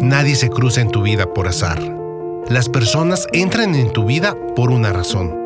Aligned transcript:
Nadie 0.00 0.36
se 0.36 0.48
cruza 0.48 0.80
en 0.80 0.90
tu 0.90 1.02
vida 1.02 1.32
por 1.34 1.48
azar. 1.48 1.78
Las 2.48 2.68
personas 2.68 3.26
entran 3.32 3.74
en 3.74 3.92
tu 3.92 4.04
vida 4.04 4.36
por 4.54 4.70
una 4.70 4.92
razón, 4.92 5.36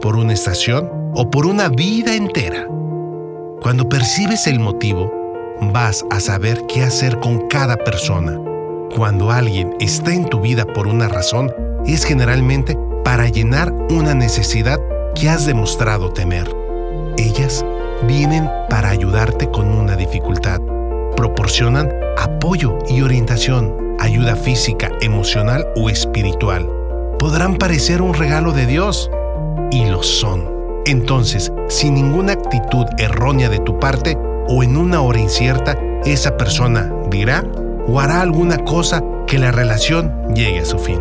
por 0.00 0.16
una 0.16 0.32
estación 0.32 0.90
o 1.14 1.30
por 1.30 1.46
una 1.46 1.68
vida 1.68 2.16
entera. 2.16 2.66
Cuando 3.62 3.88
percibes 3.88 4.48
el 4.48 4.58
motivo, 4.58 5.10
vas 5.72 6.04
a 6.10 6.18
saber 6.18 6.64
qué 6.66 6.82
hacer 6.82 7.20
con 7.20 7.46
cada 7.46 7.76
persona. 7.76 8.40
Cuando 8.96 9.30
alguien 9.30 9.76
está 9.78 10.12
en 10.12 10.28
tu 10.28 10.40
vida 10.40 10.64
por 10.64 10.88
una 10.88 11.06
razón, 11.06 11.54
es 11.86 12.04
generalmente 12.04 12.76
para 13.04 13.28
llenar 13.28 13.72
una 13.88 14.14
necesidad 14.14 14.80
que 15.14 15.28
has 15.30 15.46
demostrado 15.46 16.12
tener. 16.12 16.52
Ellas 17.18 17.64
vienen 18.08 18.50
para 18.68 18.90
ayudarte 18.90 19.48
con 19.48 19.68
una 19.68 19.94
dificultad. 19.94 20.60
Proporcionan 21.16 21.88
apoyo 22.18 22.78
y 22.88 23.02
orientación, 23.02 23.81
ayuda 24.02 24.34
física, 24.34 24.90
emocional 25.00 25.66
o 25.76 25.88
espiritual. 25.88 26.68
Podrán 27.20 27.56
parecer 27.56 28.02
un 28.02 28.14
regalo 28.14 28.52
de 28.52 28.66
Dios 28.66 29.08
y 29.70 29.86
lo 29.86 30.02
son. 30.02 30.50
Entonces, 30.86 31.52
sin 31.68 31.94
ninguna 31.94 32.32
actitud 32.32 32.84
errónea 32.98 33.48
de 33.48 33.60
tu 33.60 33.78
parte 33.78 34.18
o 34.48 34.64
en 34.64 34.76
una 34.76 35.00
hora 35.00 35.20
incierta, 35.20 35.78
esa 36.04 36.36
persona 36.36 36.92
dirá 37.10 37.44
o 37.86 38.00
hará 38.00 38.20
alguna 38.22 38.58
cosa 38.58 39.04
que 39.28 39.38
la 39.38 39.52
relación 39.52 40.12
llegue 40.34 40.60
a 40.60 40.64
su 40.64 40.80
fin. 40.80 41.00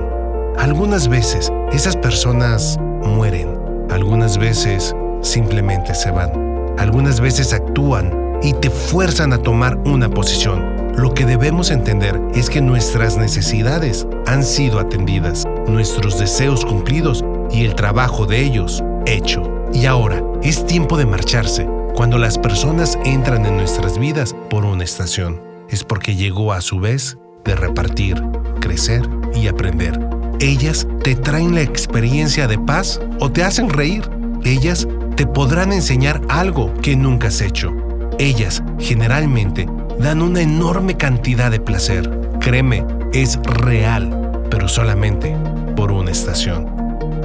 Algunas 0.60 1.08
veces 1.08 1.52
esas 1.72 1.98
personas 1.98 2.78
mueren, 3.04 3.58
algunas 3.90 4.38
veces 4.38 4.96
simplemente 5.22 5.96
se 5.96 6.12
van, 6.12 6.32
algunas 6.78 7.20
veces 7.20 7.52
actúan 7.52 8.40
y 8.44 8.54
te 8.54 8.70
fuerzan 8.70 9.34
a 9.34 9.40
tomar 9.40 9.76
una 9.86 10.08
posición. 10.08 10.81
Lo 10.98 11.14
que 11.14 11.26
debemos 11.26 11.72
entender 11.72 12.20
es 12.34 12.50
que 12.50 12.62
nuestras 12.62 13.18
necesidades 13.18 14.06
han 14.28 14.44
sido 14.44 14.80
atendidas, 14.80 15.46
nuestros 15.68 16.20
deseos 16.20 16.66
cumplidos 16.66 17.24
y 17.50 17.64
el 17.64 17.76
trabajo 17.76 18.26
de 18.26 18.42
ellos 18.42 18.84
hecho. 19.06 19.44
Y 19.74 19.86
ahora 19.86 20.22
es 20.44 20.66
tiempo 20.66 20.98
de 20.98 21.06
marcharse. 21.06 21.68
Cuando 21.96 22.18
las 22.18 22.38
personas 22.38 23.00
entran 23.06 23.46
en 23.46 23.58
nuestras 23.58 23.98
vidas 23.98 24.36
por 24.50 24.66
una 24.66 24.84
estación, 24.84 25.42
es 25.70 25.84
porque 25.84 26.16
llegó 26.16 26.52
a 26.52 26.62
su 26.62 26.80
vez 26.80 27.18
de 27.46 27.56
repartir, 27.56 28.22
crecer 28.60 29.02
y 29.34 29.48
aprender. 29.48 29.98
Ellas 30.40 30.88
te 31.04 31.16
traen 31.16 31.56
la 31.56 31.62
experiencia 31.62 32.48
de 32.48 32.60
paz 32.60 33.00
o 33.20 33.32
te 33.32 33.44
hacen 33.44 33.70
reír. 33.70 34.10
Ellas 34.44 34.88
te 35.16 35.26
podrán 35.26 35.72
enseñar 35.72 36.22
algo 36.30 36.74
que 36.82 36.96
nunca 36.96 37.30
has 37.30 37.42
hecho. 37.42 37.72
Ellas 38.20 38.62
generalmente 38.80 39.68
dan 40.02 40.22
una 40.22 40.42
enorme 40.42 40.98
cantidad 40.98 41.52
de 41.52 41.60
placer. 41.60 42.10
Créeme, 42.40 42.84
es 43.14 43.40
real, 43.44 44.48
pero 44.50 44.68
solamente 44.68 45.36
por 45.76 45.92
una 45.92 46.12
estación. 46.12 46.68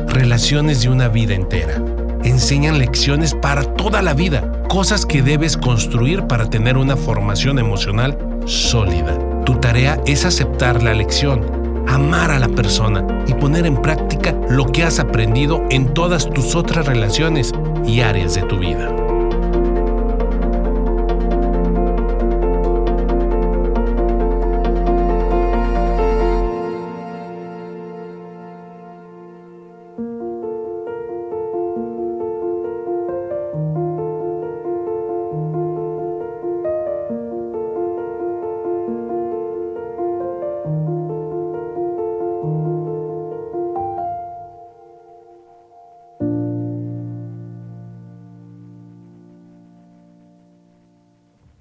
Relaciones 0.09 0.83
de 0.83 0.91
una 0.91 1.09
vida 1.09 1.35
entera. 1.35 1.83
Enseñan 2.23 2.79
lecciones 2.79 3.35
para 3.35 3.63
toda 3.63 4.03
la 4.03 4.15
vida, 4.15 4.63
cosas 4.69 5.07
que 5.07 5.23
debes 5.23 5.57
construir 5.57 6.27
para 6.27 6.51
tener 6.51 6.77
una 6.77 6.97
formación 6.97 7.59
emocional 7.59 8.19
sólida. 8.47 9.19
Tu 9.45 9.55
tarea 9.55 10.01
es 10.07 10.25
aceptar 10.25 10.83
la 10.83 10.93
lección, 10.93 11.85
amar 11.89 12.31
a 12.31 12.39
la 12.39 12.49
persona 12.49 13.07
y 13.27 13.35
poner 13.35 13.65
en 13.65 13.81
práctica 13.81 14.35
lo 14.51 14.67
que 14.67 14.83
has 14.83 14.99
aprendido 14.99 15.65
en 15.71 15.95
todas 15.95 16.29
tus 16.29 16.55
otras 16.55 16.87
relaciones 16.87 17.53
y 17.87 18.01
áreas 18.01 18.35
de 18.35 18.43
tu 18.43 18.59
vida. 18.59 19.06